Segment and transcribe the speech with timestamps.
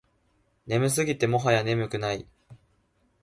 [0.65, 2.25] 眠すぎてもはや眠くない